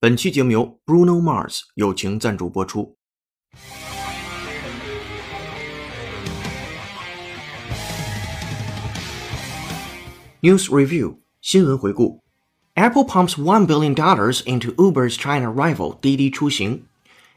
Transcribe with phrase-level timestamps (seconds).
[0.00, 2.96] 本期节目由 Bruno Mars 友情赞助播出。
[10.42, 12.22] News Review 新闻回顾
[12.74, 13.94] Apple pumps $1 billion
[14.44, 16.82] into Uber's China rival Didi Chuxing.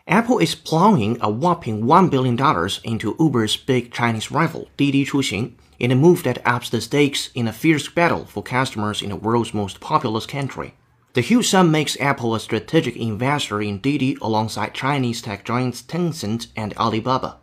[0.08, 2.36] Apple is plowing a whopping $1 billion
[2.84, 7.48] into Uber's big Chinese rival Didi Chuxing in a move that ups the stakes in
[7.48, 10.74] a fierce battle for customers in the world's most populous country.
[11.15, 16.47] The huge sum makes Apple a strategic investor in Didi alongside Chinese tech giants Tencent
[16.57, 17.37] and Alibaba,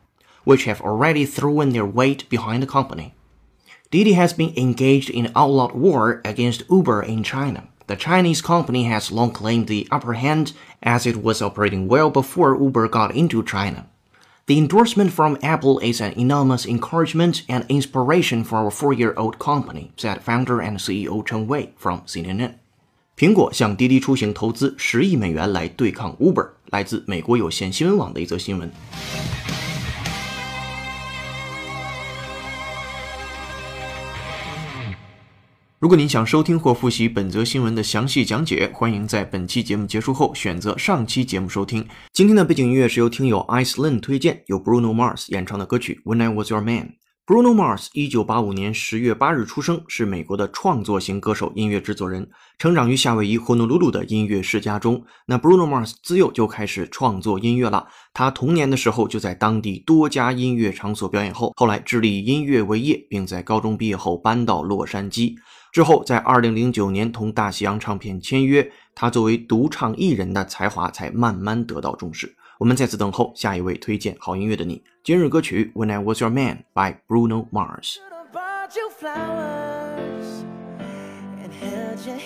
[0.44, 3.14] which have already thrown their weight behind the company.
[3.92, 7.68] Didi has been engaged in outlawed war against Uber in China.
[7.86, 12.60] The Chinese company has long claimed the upper hand as it was operating well before
[12.60, 13.88] Uber got into China.
[14.48, 20.24] The endorsement from Apple is an enormous encouragement and inspiration for our four-year-old company, said
[20.24, 22.59] founder and CEO Chen Wei from CNN.
[23.20, 28.72] 苹果向滴滴出行投资十亿美元来对抗 Uber，来自美国有线新闻网的一则新闻。
[35.80, 41.86] 如果您想收听或复习本则新闻的详细讲解，欢迎在本期节目结束后选择上期节目收听。
[42.14, 46.84] 今天的背景音乐是由听友 Iceland 推荐，由 Bruno Mars 演唱的歌曲《When I Was Your Man》。
[47.30, 55.04] Bruno Mars 一九八五年十月八日出生，是美国的创作型歌手、音乐制作人，成长于夏威夷呼努鲁鲁的音乐世家中。
[55.28, 65.36] 那 Bruno Mars 自幼就开始创作音乐了，他童年的时候就在当地多家音乐场所表演后，后来致力以音乐为业，并在高中毕业后搬到洛杉矶。
[65.72, 72.36] 之后，在二零零九年同大西洋唱片签约，他作为独唱艺人的才华才慢慢得到重视。
[72.60, 74.84] 我们在此等候下一位推荐好音乐的你。
[75.02, 77.94] 今日歌曲《When I Was Your Man》by Bruno Mars。
[77.94, 80.44] Should have bought you flowers
[81.42, 82.20] and held your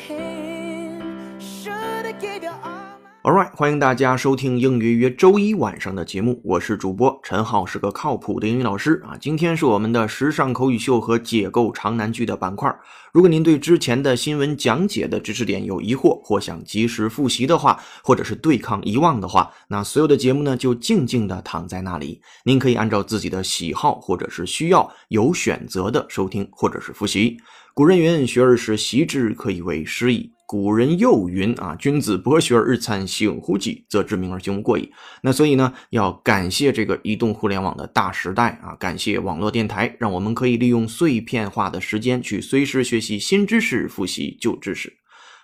[2.63, 2.82] all.
[3.23, 9.15] Alright，欢迎大家收听英语约周一晚上的节目，我是主播陈浩，是个靠谱的英语老师啊。
[9.17, 12.69] 今天是我们的时尚口语秀和解构长难句的板块。
[13.13, 27.37] 如果您对之前的新闻讲解的知识点有疑惑，或想及时复习的话，或者是对抗遗忘的话，那所有的节目呢就静静的躺在那里，您可以按照自己的喜好或者是需要有选择的收听或者是复习。
[27.73, 34.91] 古人云：“学而时习之，可以为师矣。”古人又云：“啊，君子博学而日参，醒乎己，则知明而行无过矣。”
[35.23, 44.93] 那所以呢，要感谢这个移动互联网的大时代啊，感谢网络电台，让我们可以利用碎片化的时间去随时学习新知识，复习旧知识。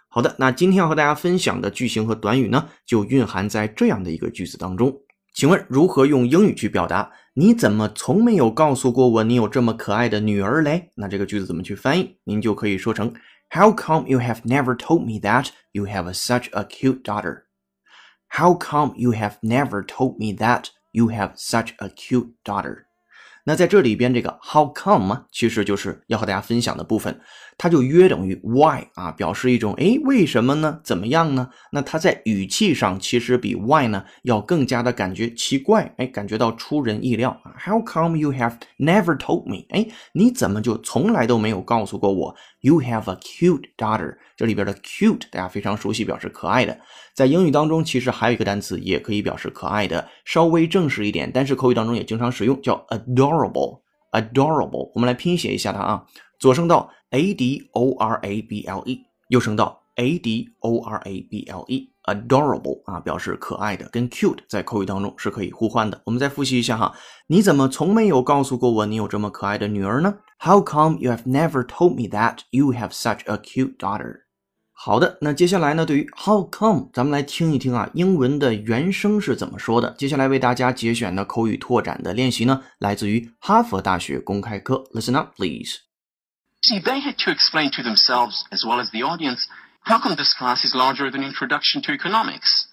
[0.10, 4.96] 好的，那今天要和大家分享的句型和短语呢，就蕴含在这样的一个句子当中。
[5.34, 7.10] 请问如何用英语去表达？
[7.34, 10.92] 你怎么从没有告诉过我你有这么可爱的女儿嘞？
[10.96, 12.18] 那这个句子怎么去翻译？
[12.26, 13.12] 您就可以说成
[13.51, 17.45] How come you have never told me that you have a, such a cute daughter?
[18.29, 22.87] How come you have never told me that you have such a cute daughter?
[23.45, 27.21] 那在这里边，这个 how come 其实就是要和大家分享的部分，
[27.60, 30.80] 它就约等于 why 啊，表示一种诶为什么呢？
[30.82, 31.50] 怎么样呢？
[31.74, 37.54] 那它在语气上其实比 why 呢要更加的感觉奇怪，哎，感觉到出人意料啊。
[37.60, 39.66] How come you have never told me？
[39.72, 44.16] 哎，你怎么就从来都没有告诉过我？You have a cute daughter。
[44.38, 46.80] 这里边的 cute 大家非常熟悉，表示可爱的。
[47.14, 53.82] 在英语当中，其实还有一个单词也可以表示可爱的，稍微正式一点，但是口语当中也经常使用，叫 adorable。
[54.12, 56.04] adorable，我们来拼写一下它啊，
[56.40, 61.66] 左声道 a d o r a b l e，右声道 a d o r a b l
[61.68, 61.94] e。
[62.06, 66.02] adorable 啊，表示可爱的，跟 cute 在口语当中是可以互换的。
[66.06, 66.92] 我们再复习一下哈，
[67.28, 74.22] 你怎么从没有告诉过我你有这么可爱的女儿呢？How come you have never told me that you have such a cute daughter？
[74.72, 75.86] 好的，那接下来呢？
[75.86, 79.94] 对于 How come，咱们来听一听啊，英文的原声是怎么说的。
[79.98, 84.84] 接下来为大家节选的口语拓展的练习呢，来自于哈佛大学公开课。
[84.96, 85.89] Listen up, please.
[86.65, 89.47] See, they had to explain to themselves as well as the audience
[89.83, 92.69] how come this class is larger than Introduction to Economics.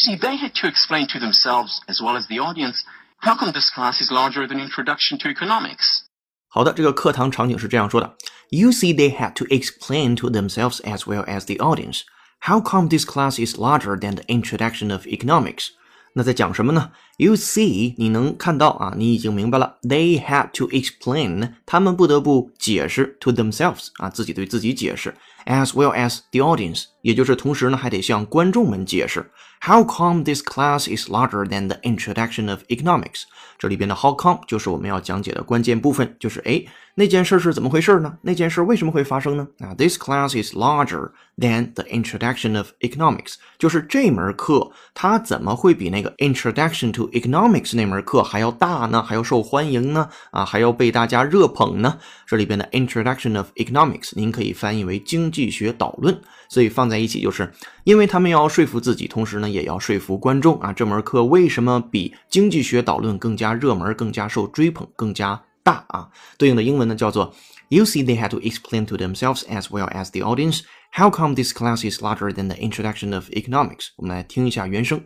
[0.00, 2.82] See, they had to explain to themselves as well as the audience
[3.18, 6.04] how come this class is larger than Introduction to Economics.
[6.48, 8.16] 好的，这个课堂场景是这样说的：
[8.50, 12.02] You see, they had to explain to themselves as well as the audience
[12.40, 15.68] how come this class is larger than the introduction of economics。
[16.14, 19.78] 那在讲什么呢 ？You see，你能看到啊，你已经明白了。
[19.82, 25.14] They had to explain，他们不得不解释 to themselves 啊，自己对自己解释，
[25.46, 29.30] as well as the audience，也就是同时呢，还得向观众们解释。
[29.62, 33.22] How come this class is larger than the introduction of economics？
[33.58, 36.62] 这里边的 how come 就是我们要讲解的关键部分，就是哎，
[36.94, 38.18] 那件事是怎么回事呢？
[38.20, 39.48] 那件事为什么会发生呢？
[39.60, 49.01] 啊，this class is larger than the introduction of economics，就是这门课它怎么会比那个 introduction to economics 那门课还要大呢？
[49.01, 50.09] 还要受欢迎呢？
[50.31, 51.97] 啊，还要被大家热捧呢？
[52.25, 56.19] 这里边的 introduction of economics，您可以翻译为经济学导论。
[56.49, 57.49] 所以放在一起，就是
[57.85, 60.73] 因为他们要说服自己，同时呢，也要说服观众啊。
[60.73, 66.09] 这门课为什么比经济学导论更加热门、更加受追捧、更加大啊？
[66.37, 67.33] 对应的英文呢叫做
[67.69, 70.61] You see, they had to explain to themselves as well as the audience
[70.91, 73.87] how come this class is larger than the introduction of economics。
[73.95, 75.01] 我们来听一下原声。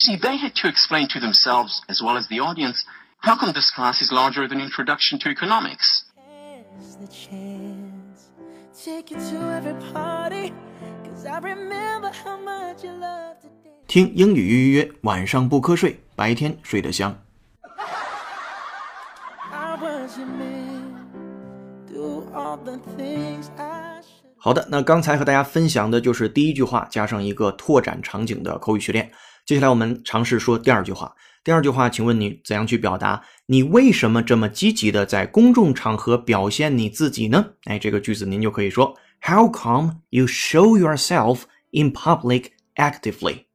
[0.00, 2.84] See, they had to explain to themselves as well as the audience
[3.18, 6.04] how come this class is larger than Introduction to Economics.
[7.00, 8.30] the chance.
[8.74, 10.52] Take you to every party,
[11.04, 13.86] cause I remember how much you loved to dance.
[13.86, 17.16] 听英语预约，晚上不瞌睡，白天睡得香。
[24.36, 29.10] 好的，那刚才和大家分享的就是第一句话加上一个拓展场景的口语训练。
[29.47, 31.13] 接下来我们尝试说第二句话。
[31.43, 37.45] 第二句话，请问你怎样去表达你为什么这么积极的在公众场合表现你自己呢？
[37.65, 41.41] 哎，这个句子您就可以说：How come you show yourself
[41.71, 43.45] in public actively?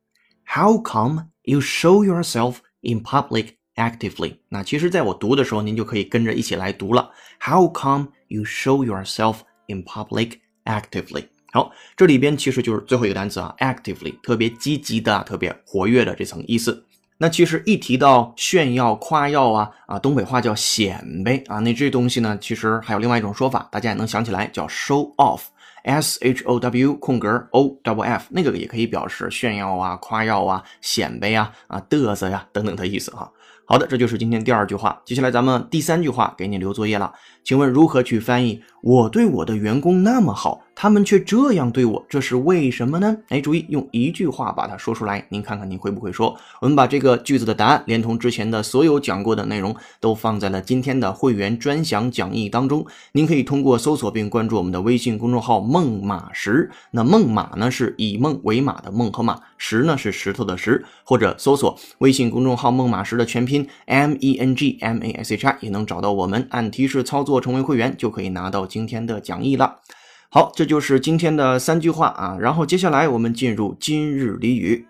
[0.44, 4.36] How come you show yourself in public actively?
[4.50, 7.10] 那其实，在我读的时候，您就可以跟着一起来读了。
[7.40, 11.24] How come you show yourself in public actively?
[11.53, 16.83] 好，这里边其实就是最后一个单词啊，actively，特别积极的、特别活跃的这层意思。
[17.19, 33.31] 那其实一提到炫耀、夸耀啊啊，东北话叫显摆啊，那这东西呢，其实还有另外一种说法，大家也能想起来，叫 show off，s h o w 空格 o w f，那个也可以表示炫耀啊、夸耀啊、显摆呀、啊嘚瑟呀等等的意思哈。
[33.65, 35.01] 好的，这就是今天第二句话。
[35.05, 37.13] 接下来咱们第三句话给你留作业了，
[37.43, 38.61] 请问如何去翻译？
[38.83, 43.15] 我对我的员工那么好，他们却这样对我，这是为什么呢？
[43.29, 46.37] 哎，注意用一句话把它说出来，您看看您会不会说？
[46.59, 52.85] 我们把这个句子的答案连同之前的所有讲过的内容都放在了今天的会员专享讲义当中。
[53.13, 69.81] 您可以通过搜索并关注我们的微信公众号“梦马石”，那梦马呢是以梦为马的梦和马，石呢是石头的石，或者搜索微信公众号“梦马石”的全拼 M E N G M A S H I 也能找到我们，按提示操作成为会员就可以拿到今天的讲义了，
[70.29, 74.87] 好，这就是今天的三句话啊，然后接下来我们进入今日俚语。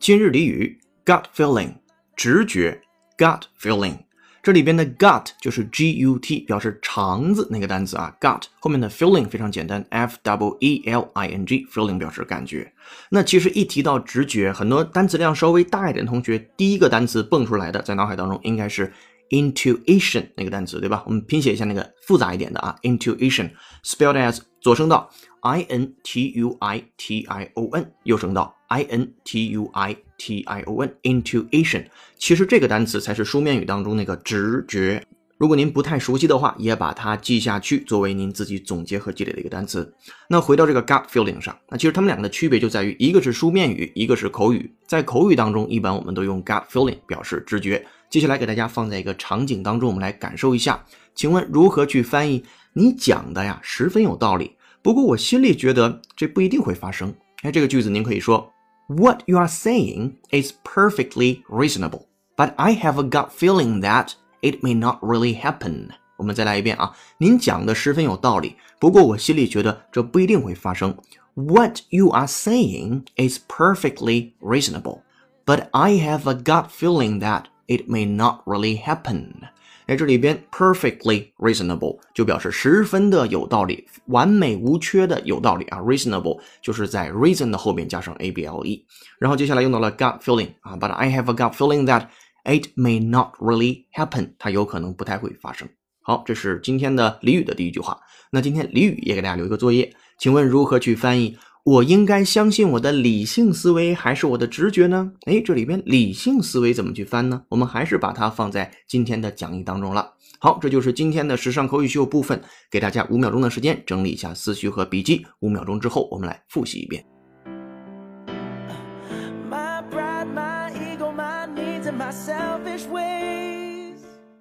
[0.00, 1.74] 今日俚语，gut feeling，
[2.16, 2.80] 直觉
[3.16, 4.05] ，gut feeling。
[4.46, 11.66] 这里边的 gut 就是 g u t 表示肠子那个单词啊，gut 后面的 feeling 非常简单，f w e l i n g
[11.66, 12.72] feeling 表示感觉。
[13.10, 18.92] 那其实一提到直觉，很多单词量稍微大一点的同学，第一个单词蹦出来的在脑海当中应该是
[19.30, 21.02] intuition 那个单词，对吧？
[21.06, 23.50] 我们拼写一下那个复杂一点的啊，intuition
[23.82, 25.10] spelled as 左声道
[25.40, 30.40] i n t u i t i o n，右声道 i n t u i t
[30.40, 31.84] i o n intuition。
[32.18, 35.04] 其实这个单词才是书面语当中那个直觉。
[35.38, 39.94] 如果您不太熟悉的话，也把它记下去，作为您自己总结和积累的一个单词。
[40.28, 44.72] 那回到这个 gut feeling 上，那其实它们两个的区别就在于，一个是书面语，一个是口语。
[44.86, 47.84] 在口语当中，一般我们都用 gut feeling 表示直觉。
[48.08, 50.82] 接下来给大家放在一个场景当中，我们来感受一下。
[51.14, 52.42] 请问如何去翻译？
[52.72, 57.14] 你讲的呀十分有道理，不过我心里觉得这不一定会发生。
[57.42, 58.50] 哎，这个句子您可以说
[58.87, 64.63] ：What you are saying is perfectly reasonable, but I have a gut feeling that it
[64.63, 65.89] may not really happen。
[66.17, 70.95] 我们再来一遍啊，您讲的十分有道理，不过我心里觉得这不一定会发生。
[71.33, 75.01] What you are saying is perfectly reasonable,
[75.45, 79.47] but I have a gut feeling that it may not really happen。
[79.86, 85.78] 哎，这里边 perfectly reasonable 就表示十分的有道理，完美无缺的有道理啊。
[85.78, 88.84] reasonable 就是在 reason 的后面加上 a b l e，
[89.20, 92.08] 然后接下来用到了 gut feeling 啊，but I have a gut feeling that
[92.42, 95.68] it may not really happen，它有可能不太会发生。
[96.02, 98.00] 好，这是今天的俚语的第一句话。
[98.32, 101.38] 那今天俚语也给大家留一个作业，请问如何去翻译？
[101.66, 105.10] 我应该相信我的理性思维还是我的直觉呢？
[105.22, 107.42] 哎，这里边理性思维怎么去翻呢？
[107.48, 110.12] 我们还是把它放在今天的讲义当中了。
[110.38, 115.26] 好，这就是今天的时尚口语秀部分，给大家五秒钟的时间整理一下思绪和笔记。
[115.40, 117.04] 五秒钟之后，我们来复习一遍。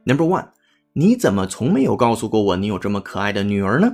[0.03, 0.49] Number one，
[0.93, 3.91] 你怎么从没有告诉过我你有这么可爱的女儿呢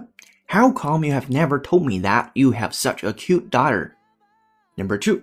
[0.51, 3.93] ？How come you have never told me that you have such a cute daughter?
[4.77, 5.23] Number two，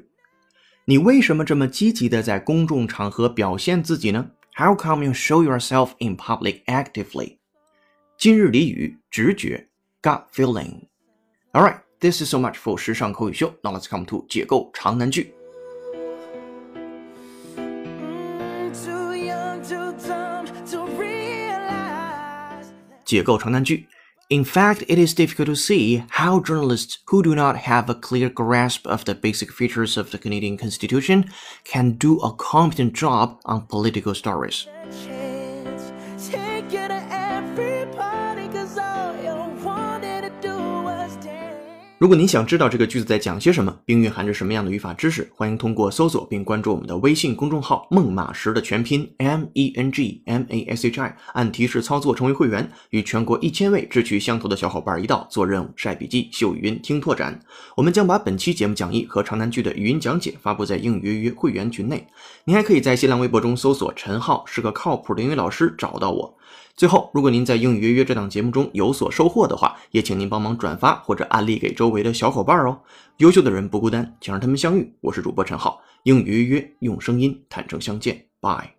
[0.85, 4.31] 你为什么这么积极的在公众场合表现自己呢？
[4.55, 7.37] How come you show yourself in public actively?
[8.17, 9.67] 今日俚语直觉
[10.01, 10.87] gut feeling.
[11.53, 13.53] Alright, this is so much for 时尚口语秀.
[13.63, 15.33] Now let's come to 解构长难句。
[23.05, 23.87] 解构长难句。
[24.30, 28.28] In fact, it is difficult to see how journalists who do not have a clear
[28.28, 31.30] grasp of the basic features of the Canadian Constitution
[31.64, 34.66] can do a competent job on political stories.
[41.98, 57.36] 如果您想知道这个句子在讲些什么，并蕴含着什么样的语法知识，欢迎通过搜索并关注我们的微信公众号“孟马时”的全拼 M E N G M A S H I，按提示操作成为会员，与全国一千位志趣相投的小伙伴一道做任务、晒笔记、秀语音、听拓展。
[57.74, 62.06] 我们将把本期节目讲义和长难句的语音讲解发布在英语约约会员群内。
[62.44, 66.32] 您还可以在新浪微博中搜索“陈浩是个靠谱的英语老师”找到我。
[66.76, 72.78] 最后，如果您在英语约约这档节目中有所收获的话，也请您帮忙转发或者案例给周周围的小伙伴哦。
[73.16, 74.94] 优秀的人不孤单，请让他们相遇。
[75.00, 78.26] 我是主播陈浩，英语约约用声音坦诚相见。
[78.42, 78.74] Bye。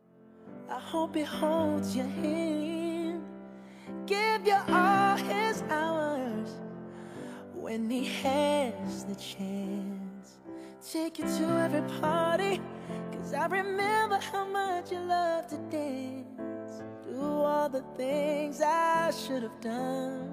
[7.56, 10.40] When he has the chance,
[10.82, 12.62] take you to every party.
[13.12, 16.82] Cause I remember how much you love to dance.。
[17.06, 20.30] do all the things I should have done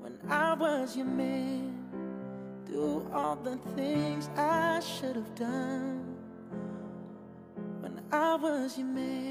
[0.00, 1.69] when I was your man.
[2.70, 6.14] Do all the things I should have done
[7.80, 9.29] when I was your man.